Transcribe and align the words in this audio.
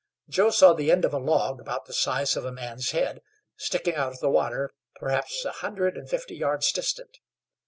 Joe 0.27 0.49
saw 0.49 0.73
the 0.73 0.89
end 0.91 1.05
of 1.05 1.13
a 1.13 1.19
log, 1.19 1.59
about 1.61 1.85
the 1.85 1.93
size 1.93 2.35
of 2.35 2.43
a 2.43 2.51
man's 2.51 2.89
head, 2.89 3.21
sticking 3.55 3.93
out 3.93 4.13
of 4.13 4.19
the 4.19 4.31
water, 4.31 4.71
perhaps 4.95 5.45
an 5.45 5.53
hundred 5.57 5.95
and 5.95 6.09
fifty 6.09 6.35
yards 6.35 6.71
distant. 6.71 7.19